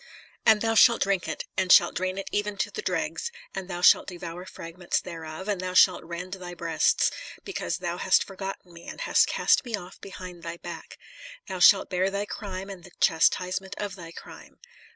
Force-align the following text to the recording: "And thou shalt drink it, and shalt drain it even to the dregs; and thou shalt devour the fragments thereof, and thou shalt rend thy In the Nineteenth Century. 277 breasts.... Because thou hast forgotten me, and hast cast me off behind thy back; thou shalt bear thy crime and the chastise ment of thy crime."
"And 0.47 0.61
thou 0.61 0.73
shalt 0.73 1.03
drink 1.03 1.27
it, 1.27 1.43
and 1.55 1.71
shalt 1.71 1.93
drain 1.93 2.17
it 2.17 2.27
even 2.31 2.57
to 2.57 2.71
the 2.71 2.81
dregs; 2.81 3.31
and 3.53 3.67
thou 3.67 3.81
shalt 3.81 4.07
devour 4.07 4.45
the 4.45 4.49
fragments 4.51 4.99
thereof, 4.99 5.47
and 5.47 5.61
thou 5.61 5.75
shalt 5.75 6.03
rend 6.03 6.33
thy 6.33 6.53
In 6.53 6.57
the 6.57 6.65
Nineteenth 6.65 6.81
Century. 6.91 7.17
277 7.45 7.45
breasts.... 7.45 7.45
Because 7.45 7.77
thou 7.77 7.97
hast 7.99 8.23
forgotten 8.23 8.73
me, 8.73 8.87
and 8.87 9.01
hast 9.01 9.27
cast 9.27 9.63
me 9.63 9.75
off 9.75 10.01
behind 10.01 10.41
thy 10.41 10.57
back; 10.57 10.97
thou 11.45 11.59
shalt 11.59 11.91
bear 11.91 12.09
thy 12.09 12.25
crime 12.25 12.71
and 12.71 12.83
the 12.83 12.89
chastise 12.99 13.61
ment 13.61 13.75
of 13.77 13.95
thy 13.95 14.11
crime." 14.11 14.57